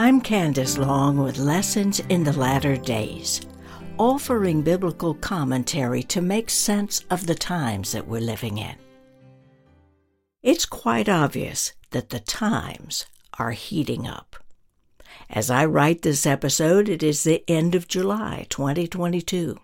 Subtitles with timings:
[0.00, 3.40] I'm Candace Long with Lessons in the Latter Days,
[3.98, 8.76] offering biblical commentary to make sense of the times that we're living in.
[10.40, 13.06] It's quite obvious that the times
[13.40, 14.36] are heating up.
[15.28, 19.58] As I write this episode, it is the end of July 2022,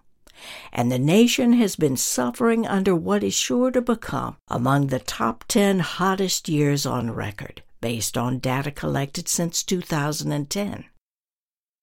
[0.72, 5.44] and the nation has been suffering under what is sure to become among the top
[5.46, 10.86] 10 hottest years on record based on data collected since 2010.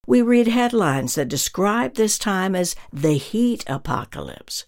[0.08, 4.66] We read headlines that describe this time as the heat apocalypse.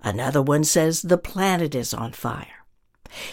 [0.00, 2.64] Another one says the planet is on fire.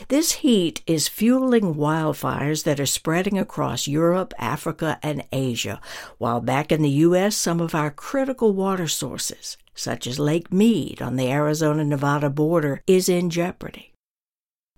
[0.07, 5.79] This heat is fueling wildfires that are spreading across Europe, Africa, and Asia,
[6.17, 11.03] while back in the U.S., some of our critical water sources, such as Lake Mead
[11.03, 13.90] on the Arizona Nevada border, is in jeopardy.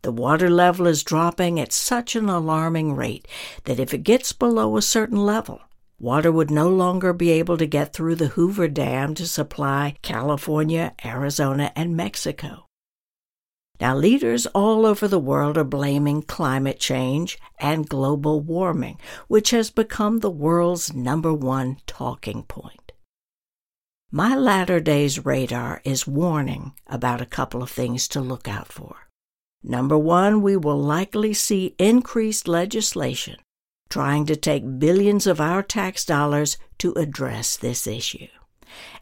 [0.04, 3.26] The water level is dropping at such an alarming rate
[3.64, 5.62] that if it gets below a certain level,
[5.98, 10.94] water would no longer be able to get through the Hoover Dam to supply California,
[11.06, 12.66] Arizona, and Mexico.
[13.80, 19.72] Now, leaders all over the world are blaming climate change and global warming, which has
[19.72, 22.92] become the world's number one talking point.
[24.12, 29.08] My latter days radar is warning about a couple of things to look out for.
[29.64, 33.38] Number one, we will likely see increased legislation
[33.90, 38.28] trying to take billions of our tax dollars to address this issue.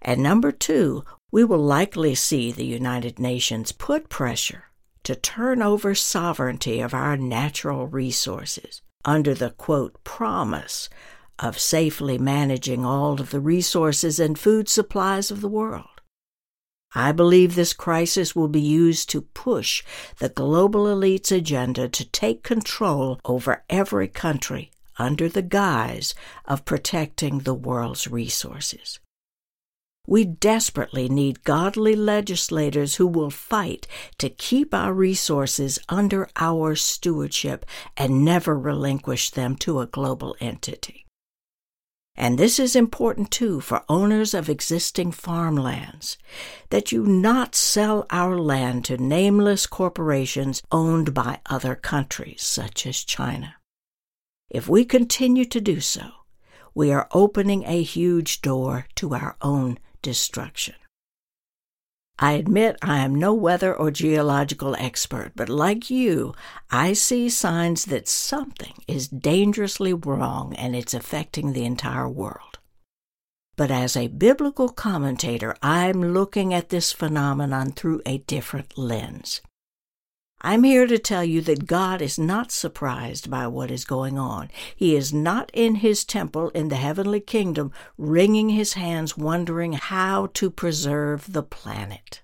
[0.02, 4.66] And number two, we will likely see the United Nations put pressure
[5.04, 10.90] to turn over sovereignty of our natural resources under the quote promise
[11.40, 15.88] of safely managing all of the resources and food supplies of the world.
[16.94, 19.84] I believe this crisis will be used to push
[20.20, 26.14] the global elite's agenda to take control over every country under the guise
[26.46, 29.00] of protecting the world's resources.
[30.08, 33.88] We desperately need godly legislators who will fight
[34.18, 37.66] to keep our resources under our stewardship
[37.96, 41.06] and never relinquish them to a global entity.
[42.16, 46.18] And this is important too for owners of existing farmlands,
[46.70, 53.04] that you not sell our land to nameless corporations owned by other countries, such as
[53.04, 53.56] China.
[54.50, 56.12] If we continue to do so,
[56.76, 60.76] we are opening a huge door to our own destruction.
[62.20, 66.36] I admit I am no weather or geological expert, but like you,
[66.70, 72.60] I see signs that something is dangerously wrong and it's affecting the entire world.
[73.56, 79.42] But as a biblical commentator, I'm looking at this phenomenon through a different lens.
[80.44, 84.50] I'm here to tell you that God is not surprised by what is going on.
[84.76, 90.30] He is not in his temple in the heavenly kingdom, wringing his hands, wondering how
[90.34, 92.24] to preserve the planet.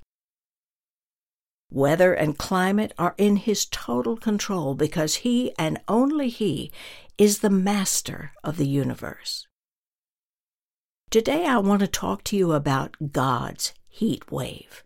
[1.69, 6.71] Weather and climate are in his total control because he and only he
[7.19, 9.45] is the master of the universe.
[11.11, 14.83] Today I want to talk to you about God's heat wave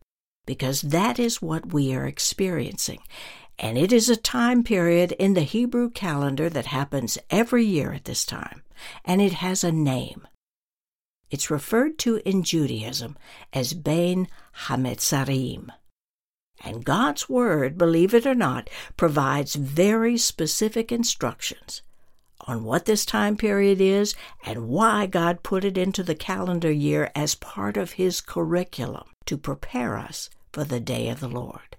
[0.51, 2.99] because that is what we are experiencing.
[3.57, 8.03] And it is a time period in the Hebrew calendar that happens every year at
[8.03, 8.61] this time,
[9.05, 10.27] and it has a name.
[11.29, 13.17] It's referred to in Judaism
[13.53, 14.27] as Bein
[14.65, 15.69] Hametzarim.
[16.59, 21.81] And God's Word, believe it or not, provides very specific instructions
[22.41, 27.09] on what this time period is and why God put it into the calendar year
[27.15, 31.77] as part of His curriculum to prepare us for the day of the Lord.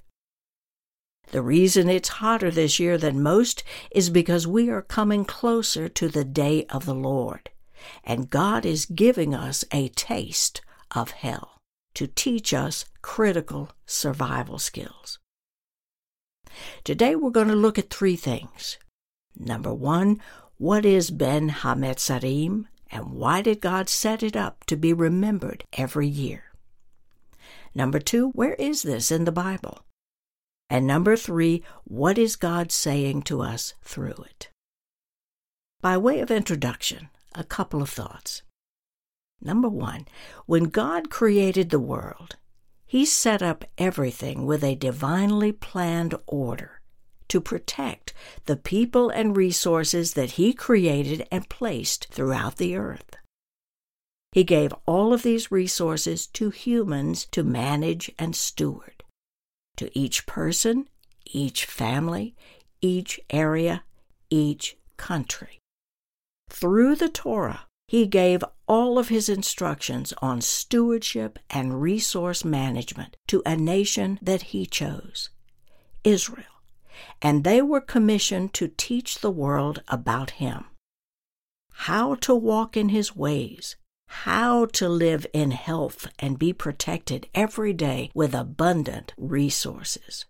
[1.31, 6.09] The reason it's hotter this year than most is because we are coming closer to
[6.09, 7.50] the day of the Lord,
[8.05, 10.60] and God is giving us a taste
[10.91, 11.59] of hell
[11.94, 15.19] to teach us critical survival skills.
[16.84, 18.78] Today we're going to look at three things.
[19.34, 20.21] Number one,
[20.59, 26.07] what is Bein Hametzarim, and why did God set it up to be remembered every
[26.07, 26.52] year?
[27.74, 29.84] Number two, where is this in the Bible?
[30.69, 34.48] And number three, what is God saying to us through it?
[35.80, 38.42] By way of introduction, a couple of thoughts.
[39.41, 40.07] Number one,
[40.47, 42.36] when God created the world,
[42.86, 46.80] He set up everything with a divinely planned order
[47.28, 48.13] to protect
[48.47, 53.16] the people and resources that He created and placed throughout the earth.
[54.32, 59.04] He gave all of these resources to humans to manage and steward.
[59.76, 60.88] To each person,
[61.26, 62.34] each family,
[62.80, 63.84] each area,
[64.30, 65.58] each country.
[66.48, 73.42] through the Torah, he gave all of his instructions on stewardship and resource management to
[73.44, 75.30] a nation that he chose,
[76.04, 76.62] Israel,
[77.20, 80.64] and they were commissioned to teach the world about him.
[81.72, 83.76] How to walk in his ways,
[84.12, 90.26] how to live in health and be protected every day with abundant resources.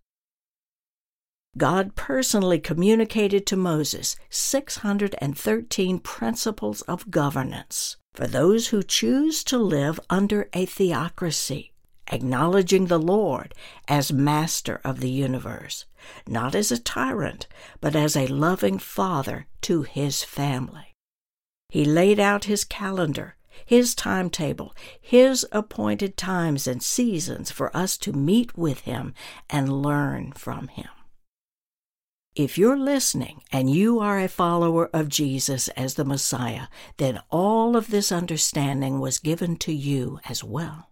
[1.58, 10.00] God personally communicated to Moses 613 principles of governance for those who choose to live
[10.08, 11.72] under a theocracy,
[12.10, 13.54] acknowledging the Lord
[13.88, 15.84] as master of the universe,
[16.26, 17.46] not as a tyrant,
[17.80, 20.94] but as a loving father to his family.
[21.68, 28.12] He laid out his calendar, his timetable, his appointed times and seasons for us to
[28.12, 29.14] meet with him
[29.50, 30.88] and learn from him.
[32.34, 37.76] If you're listening and you are a follower of Jesus as the Messiah, then all
[37.76, 40.88] of this understanding was given to you as well.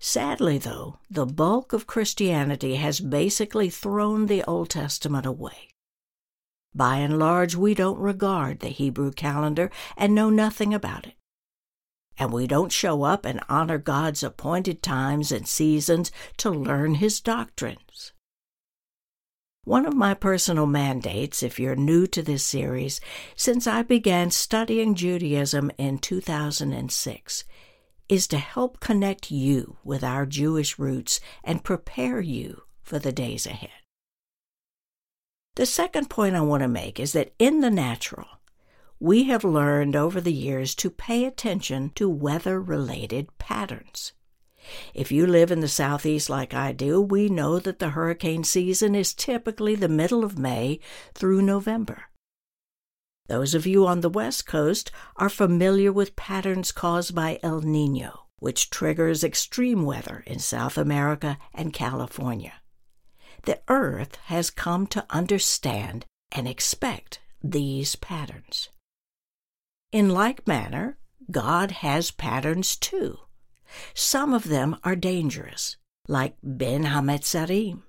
[0.00, 5.68] Sadly, though, the bulk of Christianity has basically thrown the Old Testament away.
[6.74, 11.14] By and large, we don't regard the Hebrew calendar and know nothing about it.
[12.18, 17.20] And we don't show up and honor God's appointed times and seasons to learn His
[17.20, 18.12] doctrines.
[19.64, 23.00] One of my personal mandates, if you're new to this series,
[23.36, 27.44] since I began studying Judaism in 2006,
[28.08, 33.46] is to help connect you with our Jewish roots and prepare you for the days
[33.46, 33.70] ahead.
[35.54, 38.26] The second point I want to make is that in the natural,
[39.02, 44.12] we have learned over the years to pay attention to weather related patterns.
[44.94, 48.94] If you live in the southeast like I do, we know that the hurricane season
[48.94, 50.78] is typically the middle of May
[51.14, 52.04] through November.
[53.26, 58.26] Those of you on the west coast are familiar with patterns caused by El Nino,
[58.38, 62.52] which triggers extreme weather in South America and California.
[63.46, 68.68] The earth has come to understand and expect these patterns.
[69.92, 70.96] In like manner,
[71.30, 73.18] God has patterns too.
[73.92, 75.76] Some of them are dangerous,
[76.08, 77.82] like Ben Hametzarim.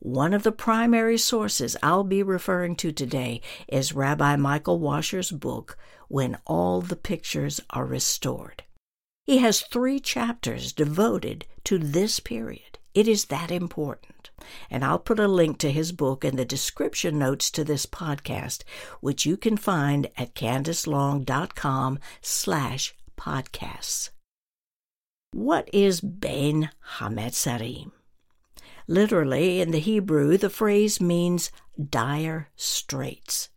[0.00, 5.78] One of the primary sources I'll be referring to today is Rabbi Michael Washer's book,
[6.08, 8.64] When All the Pictures Are Restored.
[9.24, 12.80] He has three chapters devoted to this period.
[12.96, 14.30] It is that important.
[14.70, 18.62] And I'll put a link to his book in the description notes to this podcast,
[19.02, 24.08] which you can find at candacelong.com slash podcasts.
[25.32, 27.92] What is Ben Hametzarim?
[28.88, 33.50] Literally, in the Hebrew, the phrase means dire straits.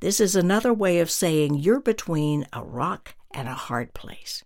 [0.00, 4.42] This is another way of saying you're between a rock and a hard place.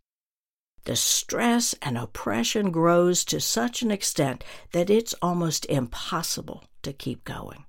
[0.85, 4.43] The stress and oppression grows to such an extent
[4.73, 7.65] that it's almost impossible to keep going.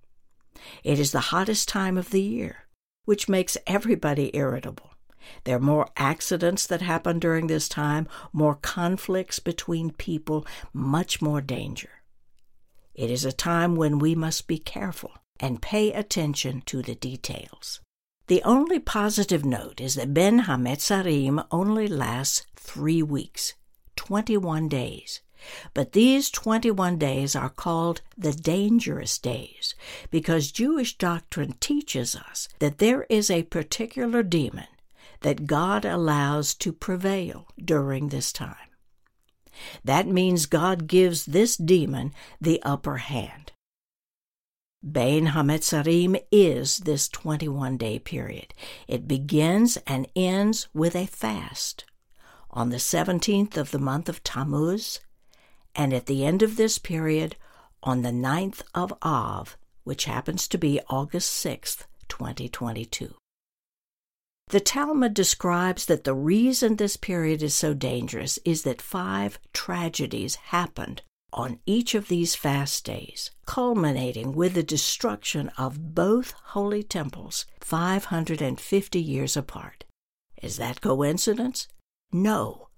[0.84, 2.68] It is the hottest time of the year,
[3.06, 4.92] which makes everybody irritable.
[5.44, 11.42] There are more accidents that happen during this time, more conflicts between people, much more
[11.42, 11.90] danger.
[12.94, 17.80] It is a time when we must be careful and pay attention to the details.
[18.28, 23.54] The only positive note is that Ben Hametzarim only lasts three weeks,
[23.98, 25.22] 21 days.
[25.74, 29.76] But these 21 days are called the dangerous days
[30.10, 34.68] because Jewish doctrine teaches us that there is a particular demon
[35.22, 38.56] that God allows to prevail during this time.
[39.84, 43.53] That means God gives this demon the upper hand.
[44.92, 48.54] Bein Hametzarim is this 21 day period.
[48.86, 51.86] It begins and ends with a fast
[52.52, 55.00] on the 17th of the month of Tammuz,
[55.74, 57.38] and at the end of this period,
[57.82, 63.16] on the 9th of Av, which happens to be August 6th, 2022.
[64.50, 70.36] The Talmud describes that the reason this period is so dangerous is that five tragedies
[70.36, 71.02] happened
[71.34, 79.02] on each of these fast days, culminating with the destruction of both holy temples 550
[79.02, 79.84] years apart.
[80.42, 81.68] Is that coincidence?
[82.12, 82.70] No.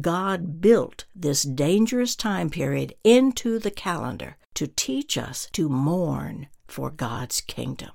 [0.00, 6.90] God built this dangerous time period into the calendar to teach us to mourn for
[6.90, 7.90] God's kingdom,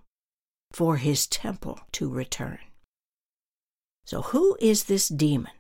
[0.72, 2.60] for his temple to return.
[4.06, 5.52] So, who is this demon?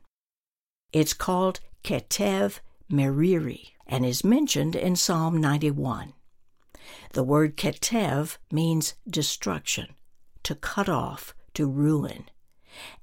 [0.91, 2.59] It's called Ketev
[2.91, 6.13] Meriri and is mentioned in Psalm 91.
[7.11, 9.95] The word Ketev means destruction,
[10.43, 12.25] to cut off, to ruin,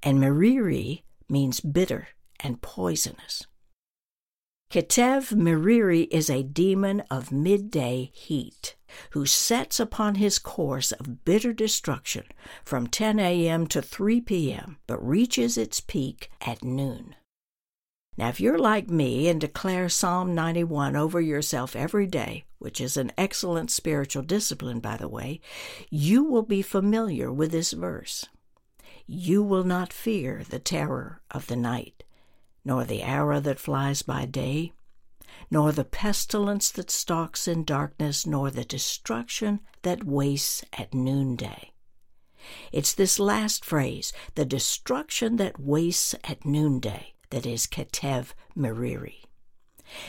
[0.02, 2.08] and Meriri means bitter
[2.40, 3.46] and poisonous.
[4.70, 8.74] Ketev Meriri is a demon of midday heat
[9.10, 12.24] who sets upon his course of bitter destruction
[12.64, 13.66] from 10 a.m.
[13.68, 17.14] to 3 p.m., but reaches its peak at noon.
[18.18, 22.96] Now, if you're like me and declare Psalm 91 over yourself every day, which is
[22.96, 25.40] an excellent spiritual discipline, by the way,
[25.90, 28.24] you will be familiar with this verse.
[29.06, 32.04] You will not fear the terror of the night,
[32.64, 34.72] nor the arrow that flies by day,
[35.50, 41.72] nor the pestilence that stalks in darkness, nor the destruction that wastes at noonday.
[42.72, 49.24] It's this last phrase, the destruction that wastes at noonday, that is Ketev Meriri.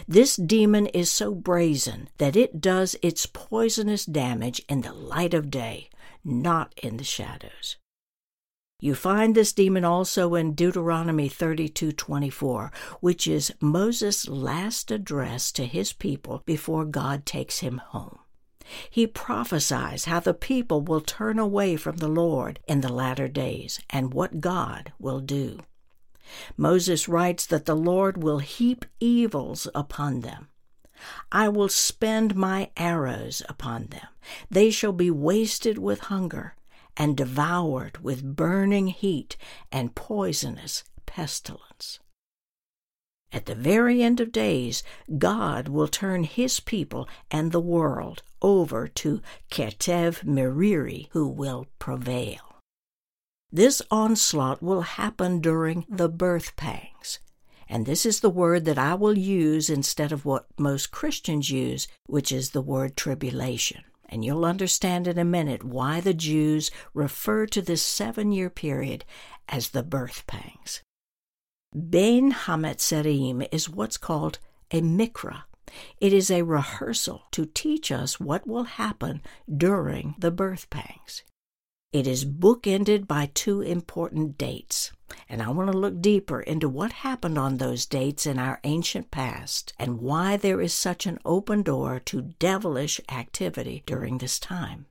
[0.08, 5.52] This demon is so brazen that it does its poisonous damage in the light of
[5.52, 5.90] day,
[6.24, 7.78] not in the shadows.
[8.80, 15.94] You find this demon also in Deuteronomy 32:24, which is Moses' last address to his
[15.94, 18.20] people before God takes him home.
[18.90, 23.80] He prophesies how the people will turn away from the Lord in the latter days
[23.90, 25.62] and what God will do.
[26.56, 30.48] Moses writes that the Lord will heap evils upon them.
[31.32, 34.08] I will spend my arrows upon them.
[34.50, 36.56] They shall be wasted with hunger
[36.96, 39.38] and devoured with burning heat
[39.72, 42.00] and poisonous pestilence.
[43.32, 44.84] At the very end of days,
[45.18, 52.47] God will turn his people and the world over to Ketev Meriri, who will prevail.
[53.52, 57.20] This onslaught will happen during the birth pangs.
[57.70, 61.88] And this is the word that I will use instead of what most Christians use,
[62.06, 67.46] which is the word tribulation and you'll understand in a minute why the Jews refer
[67.48, 69.06] to this seven year period
[69.50, 70.82] as the birth pangs.
[71.90, 74.40] Bein Hametzarim is what's called
[74.72, 75.44] a mikra.
[76.00, 79.22] It is a rehearsal to teach us what will happen
[79.54, 81.24] during the birth pangs.
[81.98, 84.92] It is bookended by two important dates,
[85.28, 89.10] and I want to look deeper into what happened on those dates in our ancient
[89.10, 94.86] past and why there is such an open door to devilish activity during this time.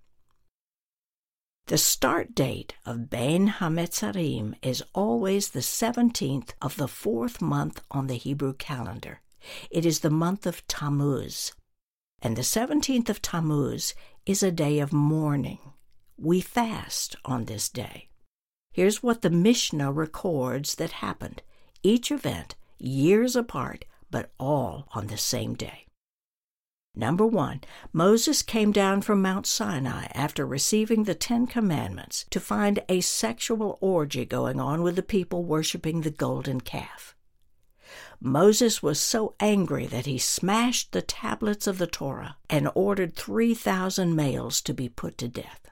[1.69, 8.09] The start date of Bein Hametzarim is always the 17th of the fourth month on
[8.09, 9.21] the Hebrew calendar.
[9.71, 11.53] It is the month of Tammuz.
[12.21, 13.95] And the 17th of Tammuz
[14.27, 15.61] is a day of mourning
[16.19, 18.09] we fast on this day.
[18.73, 21.43] Here's what the Mishnah records that happened
[21.83, 25.87] each event years apart, but all on the same day.
[26.95, 27.61] Number one,
[27.93, 33.77] Moses came down from Mount Sinai after receiving the Ten Commandments to find a sexual
[33.83, 37.15] orgy going on with the people worshiping the golden calf.
[38.19, 44.17] Moses was so angry that he smashed the tablets of the Torah and ordered 3,000
[44.17, 45.67] males to be put to death.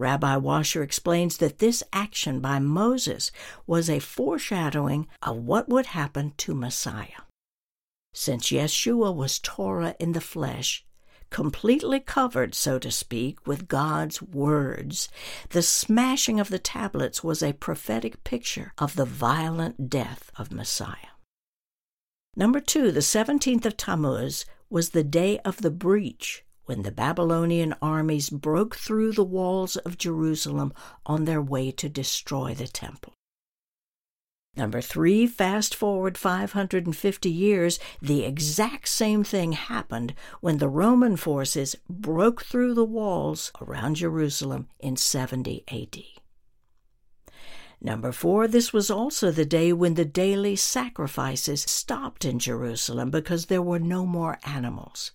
[0.00, 3.30] Rabbi Washer explains that this action by Moses
[3.66, 7.28] was a foreshadowing of what would happen to Messiah.
[8.14, 10.86] Since Yeshua was Torah in the flesh,
[11.28, 15.10] completely covered, so to speak, with God's words,
[15.50, 21.12] the smashing of the tablets was a prophetic picture of the violent death of Messiah.
[22.34, 27.74] Number two, the 17th of Tammuz was the day of the breach when the Babylonian
[27.82, 30.72] armies broke through the walls of Jerusalem
[31.04, 33.12] on their way to destroy the temple.
[34.56, 41.74] Number three, fast forward 550 years, the exact same thing happened when the Roman forces
[41.88, 45.98] broke through the walls around Jerusalem in 70 AD.
[47.80, 53.46] Number four, this was also the day when the daily sacrifices stopped in Jerusalem because
[53.46, 55.10] there were no more animals.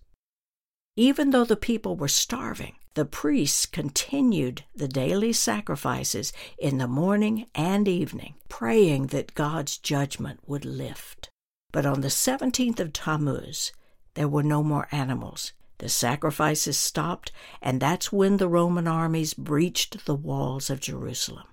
[0.98, 7.48] Even though the people were starving, the priests continued the daily sacrifices in the morning
[7.54, 11.30] and evening, praying that God's judgment would lift.
[11.74, 13.74] But on the 17th of Tammuz,
[14.14, 15.52] there were no more animals.
[15.80, 21.48] The sacrifices stopped, and that's when the Roman armies breached the walls of Jerusalem.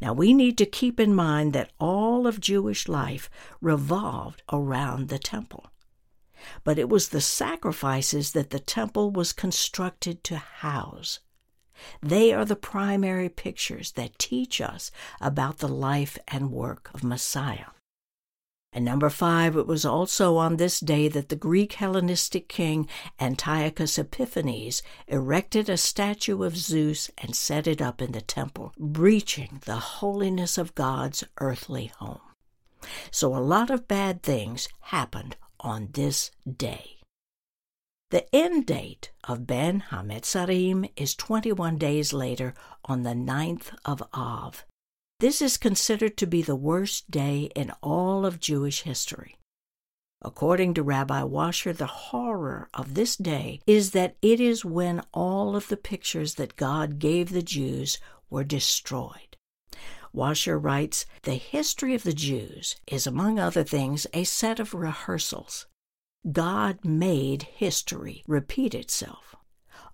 [0.00, 3.28] Now we need to keep in mind that all of Jewish life
[3.60, 5.66] revolved around the temple
[6.64, 11.20] but it was the sacrifices that the temple was constructed to house.
[12.02, 14.90] They are the primary pictures that teach us
[15.20, 17.66] about the life and work of Messiah.
[18.72, 22.88] And number five, it was also on this day that the Greek Hellenistic king
[23.18, 29.62] Antiochus Epiphanes erected a statue of Zeus and set it up in the temple, breaching
[29.64, 32.20] the holiness of God's earthly home.
[33.10, 36.92] So a lot of bad things happened on this day.
[38.10, 42.54] The end date of Ben Hametzarim is 21 days later
[42.84, 44.64] on the 9th of Av,
[45.18, 49.36] this is considered to be the worst day in all of Jewish history.
[50.20, 55.56] According to Rabbi Washer, the horror of this day is that it is when all
[55.56, 59.25] of the pictures that God gave the Jews were destroyed.
[60.16, 65.66] Washer writes The history of the Jews is, among other things, a set of rehearsals.
[66.32, 69.36] God made history repeat itself.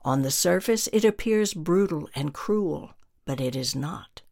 [0.02, 4.22] On the surface, it appears brutal and cruel, but it is not.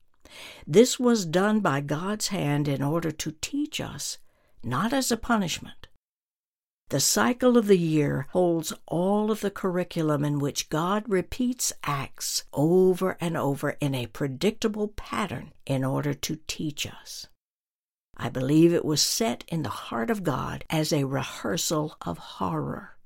[0.65, 4.19] This was done by God's hand in order to teach us,
[4.63, 5.89] not as a punishment.
[6.91, 12.43] The cycle of the year holds all of the curriculum in which God repeats acts
[12.53, 17.29] over and over in a predictable pattern in order to teach us.
[18.17, 22.97] I believe it was set in the heart of God as a rehearsal of horror.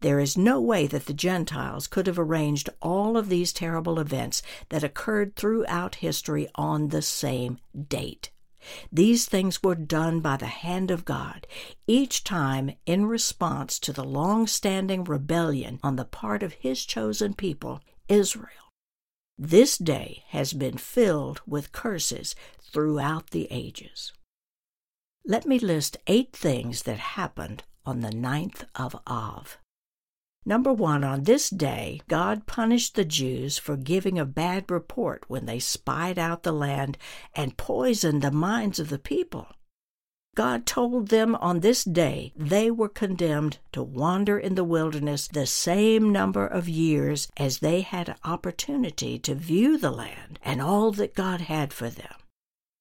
[0.00, 4.40] There is no way that the Gentiles could have arranged all of these terrible events
[4.70, 7.58] that occurred throughout history on the same
[7.88, 8.30] date.
[8.92, 11.46] These things were done by the hand of God,
[11.86, 17.34] each time in response to the long standing rebellion on the part of His chosen
[17.34, 18.70] people, Israel.
[19.38, 24.12] This day has been filled with curses throughout the ages.
[25.24, 29.58] Let me list eight things that happened on the ninth of Av.
[30.44, 35.46] Number one, on this day, God punished the Jews for giving a bad report when
[35.46, 36.96] they spied out the land
[37.34, 39.48] and poisoned the minds of the people.
[40.36, 45.44] God told them on this day they were condemned to wander in the wilderness the
[45.44, 51.14] same number of years as they had opportunity to view the land and all that
[51.14, 52.14] God had for them.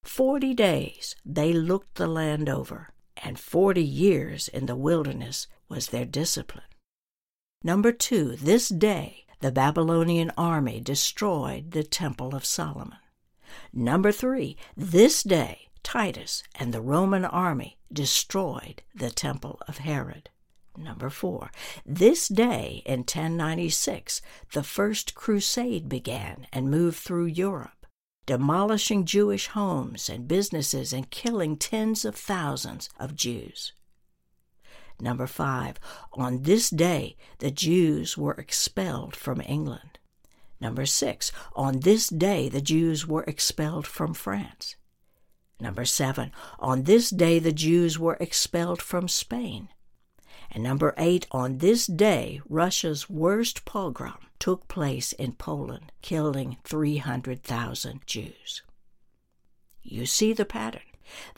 [0.04, 6.06] Forty days they looked the land over, and forty years in the wilderness was their
[6.06, 6.64] discipline.
[7.64, 13.00] Number two, this day the Babylonian army destroyed the Temple of Solomon.
[13.74, 20.30] Number three, this day Titus and the Roman army destroyed the Temple of Herod.
[20.78, 21.52] Number four,
[21.86, 24.22] this day in 1096,
[24.54, 27.86] the First Crusade began and moved through Europe,
[28.26, 33.74] demolishing Jewish homes and businesses and killing tens of thousands of Jews.
[35.02, 35.80] Number five,
[36.14, 40.00] on this day the Jews were expelled from England.
[40.60, 44.76] Number six, on this day the Jews were expelled from France.
[45.60, 49.70] Number seven, on this day the Jews were expelled from Spain.
[50.52, 58.02] And number eight, on this day Russia's worst pogrom took place in Poland, killing 300,000
[58.06, 58.64] Jews.
[59.84, 60.82] You see the pattern.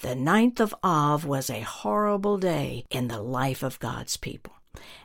[0.02, 4.54] The ninth of Av was a horrible day in the life of God's people.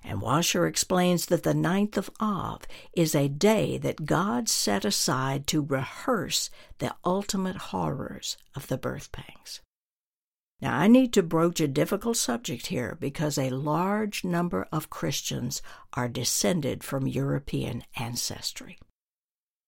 [0.05, 5.47] And Washer explains that the ninth of Av is a day that God set aside
[5.49, 9.61] to rehearse the ultimate horrors of the birth pangs.
[10.61, 15.61] Now, I need to broach a difficult subject here because a large number of Christians
[15.93, 18.79] are descended from European ancestry.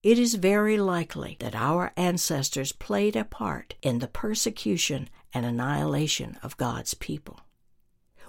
[0.03, 6.39] It is very likely that our ancestors played a part in the persecution and annihilation
[6.43, 7.41] of God's people.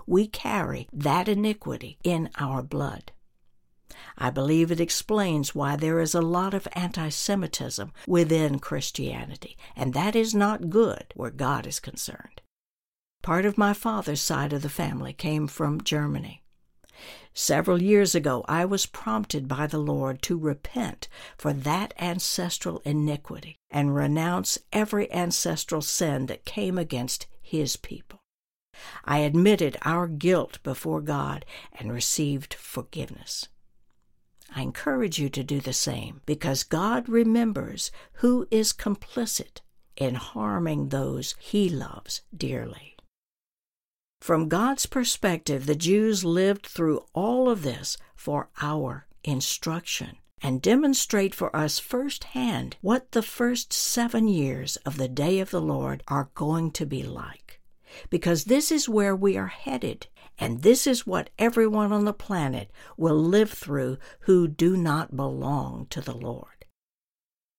[0.08, 3.12] We carry that iniquity in our blood.
[4.17, 9.93] I believe it explains why there is a lot of anti Semitism within Christianity, and
[9.93, 12.41] that is not good where God is concerned.
[13.21, 16.43] Part of my father's side of the family came from Germany.
[17.33, 21.07] Several years ago, I was prompted by the Lord to repent
[21.38, 28.21] for that ancestral iniquity and renounce every ancestral sin that came against His people.
[29.05, 33.47] I admitted our guilt before God and received forgiveness.
[34.55, 39.62] I encourage you to do the same because God remembers who is complicit
[39.95, 42.95] in harming those He loves dearly.
[44.21, 51.36] From God's perspective, the Jews lived through all of this for our instruction and demonstrate
[51.36, 56.29] for us firsthand what the first seven years of the day of the Lord are
[56.36, 57.60] going to be like.
[58.10, 62.71] Because this is where we are headed, and this is what everyone on the planet
[62.97, 66.65] will live through who do not belong to the Lord.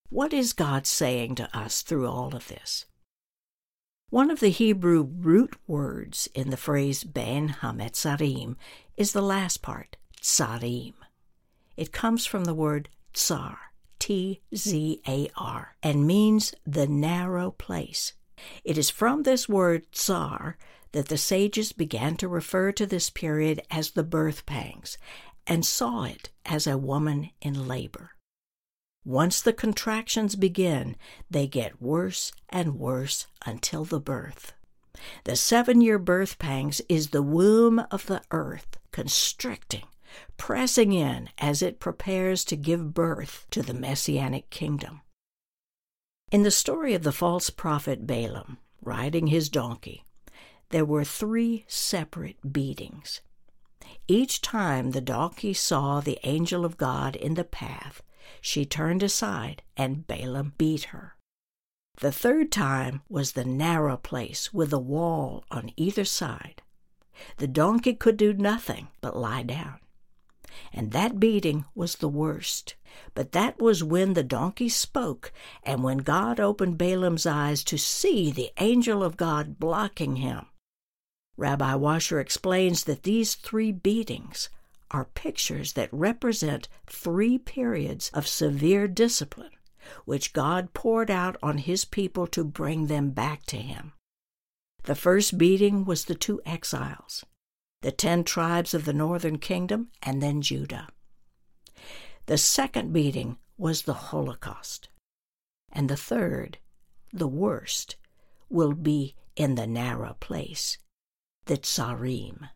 [0.09, 2.85] What is God saying to us through all of this?
[4.11, 8.57] One of the Hebrew root words in the phrase Ben Hametzarim
[8.97, 10.95] is the last part, tsarim.
[11.77, 13.57] It comes from the word tsar,
[13.99, 18.11] T Z A R, and means the narrow place.
[18.65, 20.57] It is from this word tsar
[20.91, 24.97] that the sages began to refer to this period as the birth pangs
[25.47, 28.11] and saw it as a woman in labor.
[29.03, 30.95] Once the contractions begin,
[31.29, 34.53] they get worse and worse until the birth.
[35.23, 39.85] The seven year birth pangs is the womb of the earth constricting,
[40.37, 45.01] pressing in as it prepares to give birth to the messianic kingdom.
[46.31, 50.05] In the story of the false prophet Balaam riding his donkey,
[50.69, 53.21] there were three separate beatings.
[54.07, 58.01] Each time the donkey saw the angel of God in the path,
[58.39, 61.15] she turned aside, and Balaam beat her.
[61.97, 66.61] The third time was the narrow place with a wall on either side.
[67.37, 69.79] The donkey could do nothing but lie down.
[70.73, 72.75] And that beating was the worst.
[73.13, 75.31] But that was when the donkey spoke,
[75.63, 80.47] and when God opened Balaam's eyes to see the angel of God blocking him.
[81.37, 84.49] Rabbi Washer explains that these three beatings
[84.91, 89.51] are pictures that represent three periods of severe discipline,
[90.05, 93.93] which God poured out on his people to bring them back to him.
[94.83, 97.25] The first beating was the two exiles,
[97.81, 100.89] the ten tribes of the northern kingdom, and then Judah.
[102.25, 104.89] The second beating was the Holocaust.
[105.71, 106.57] And the third,
[107.13, 107.95] the worst,
[108.49, 110.77] will be in the narrow place,
[111.45, 112.49] the Tsarim.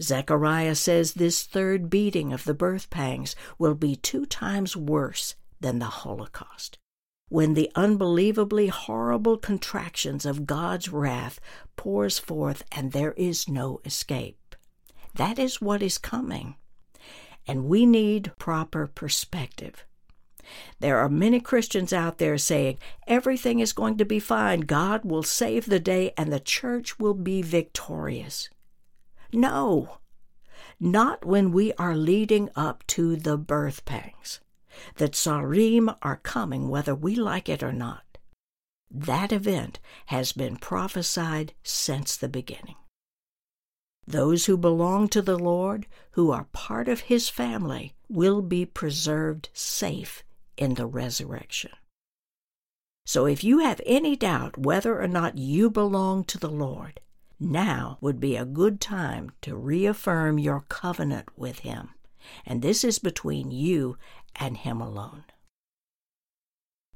[0.00, 5.78] Zechariah says this third beating of the birth pangs will be two times worse than
[5.78, 6.78] the Holocaust,
[7.28, 11.40] when the unbelievably horrible contractions of God's wrath
[11.76, 14.56] pours forth and there is no escape.
[15.14, 16.56] That is what is coming,
[17.46, 19.84] and we need proper perspective.
[20.80, 25.22] There are many Christians out there saying everything is going to be fine, God will
[25.22, 28.48] save the day, and the church will be victorious.
[29.32, 29.98] No,
[30.78, 34.40] not when we are leading up to the birth pangs.
[34.96, 38.18] The tsarim are coming whether we like it or not.
[38.90, 42.76] That event has been prophesied since the beginning.
[44.06, 49.48] Those who belong to the Lord, who are part of His family, will be preserved
[49.54, 50.24] safe
[50.56, 51.70] in the resurrection.
[53.06, 57.00] So if you have any doubt whether or not you belong to the Lord,
[57.42, 61.90] now would be a good time to reaffirm your covenant with Him,
[62.46, 63.96] and this is between you
[64.36, 65.24] and Him alone.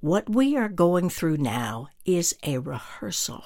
[0.00, 3.44] What we are going through now is a rehearsal.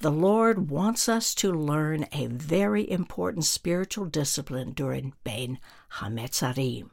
[0.00, 5.58] The Lord wants us to learn a very important spiritual discipline during Ben
[5.98, 6.90] Hametzarim.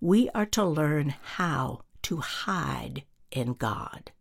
[0.00, 4.12] We are to learn how to hide in God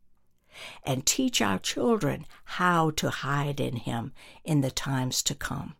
[0.83, 4.13] and teach our children how to hide in Him
[4.43, 5.75] in the times to come.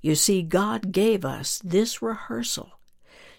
[0.00, 2.72] You see, God gave us this rehearsal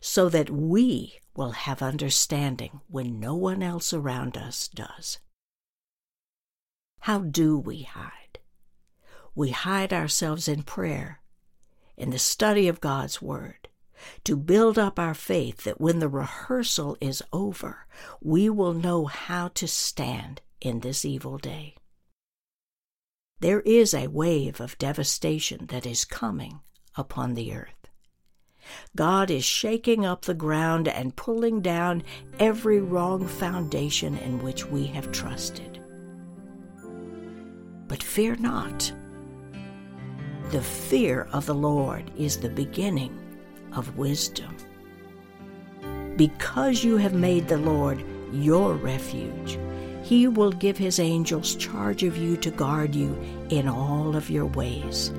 [0.01, 5.19] so that we will have understanding when no one else around us does.
[7.01, 8.39] How do we hide?
[9.35, 11.21] We hide ourselves in prayer,
[11.97, 13.64] in the study of God's Word,
[14.23, 17.87] to build up our faith that when the rehearsal is over,
[18.21, 21.75] we will know how to stand in this evil day.
[23.39, 26.61] There is a wave of devastation that is coming
[26.95, 27.89] upon the earth.
[28.95, 32.03] God is shaking up the ground and pulling down
[32.39, 35.79] every wrong foundation in which we have trusted.
[37.87, 38.91] But fear not.
[40.49, 43.19] The fear of the Lord is the beginning
[43.75, 44.55] of wisdom.
[46.15, 49.59] Because you have made the Lord your refuge,
[50.03, 54.45] he will give his angels charge of you to guard you in all of your
[54.45, 55.11] ways.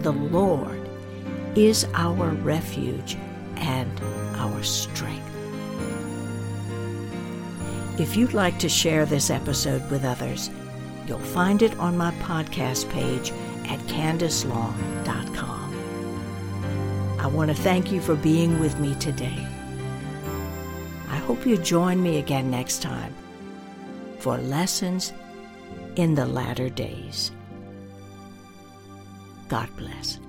[0.00, 0.88] The Lord
[1.56, 3.16] is our refuge
[3.56, 4.00] and
[4.36, 5.24] our strength.
[7.98, 10.50] If you'd like to share this episode with others,
[11.06, 13.32] you'll find it on my podcast page
[13.68, 15.57] at candacelong.com.
[17.18, 19.46] I want to thank you for being with me today.
[21.08, 23.14] I hope you join me again next time
[24.18, 25.12] for Lessons
[25.96, 27.32] in the Latter Days.
[29.48, 30.20] God bless.